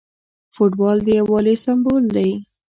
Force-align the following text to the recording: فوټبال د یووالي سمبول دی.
فوټبال 0.53 0.97
د 1.03 1.07
یووالي 1.19 1.55
سمبول 1.65 2.03
دی. 2.15 2.29